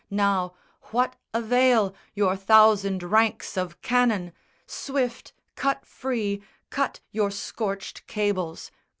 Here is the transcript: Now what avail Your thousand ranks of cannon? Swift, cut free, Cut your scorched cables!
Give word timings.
Now 0.09 0.55
what 0.89 1.15
avail 1.31 1.93
Your 2.15 2.35
thousand 2.35 3.03
ranks 3.03 3.55
of 3.55 3.79
cannon? 3.83 4.33
Swift, 4.65 5.31
cut 5.55 5.85
free, 5.85 6.41
Cut 6.71 7.01
your 7.11 7.29
scorched 7.29 8.07
cables! 8.07 8.71